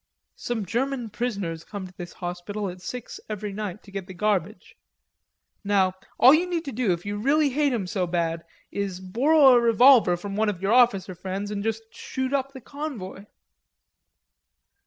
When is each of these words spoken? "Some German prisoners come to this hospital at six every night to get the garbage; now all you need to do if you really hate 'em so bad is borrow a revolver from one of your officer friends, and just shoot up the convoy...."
"Some 0.37 0.65
German 0.65 1.11
prisoners 1.11 1.63
come 1.63 1.85
to 1.85 1.93
this 1.95 2.13
hospital 2.13 2.67
at 2.71 2.81
six 2.81 3.19
every 3.29 3.53
night 3.53 3.83
to 3.83 3.91
get 3.91 4.07
the 4.07 4.15
garbage; 4.15 4.75
now 5.63 5.93
all 6.19 6.33
you 6.33 6.49
need 6.49 6.65
to 6.65 6.71
do 6.71 6.91
if 6.91 7.05
you 7.05 7.17
really 7.19 7.49
hate 7.49 7.71
'em 7.71 7.85
so 7.85 8.07
bad 8.07 8.43
is 8.71 8.99
borrow 8.99 9.49
a 9.49 9.61
revolver 9.61 10.17
from 10.17 10.35
one 10.35 10.49
of 10.49 10.59
your 10.59 10.73
officer 10.73 11.13
friends, 11.13 11.51
and 11.51 11.61
just 11.63 11.83
shoot 11.93 12.33
up 12.33 12.51
the 12.51 12.61
convoy...." 12.61 13.25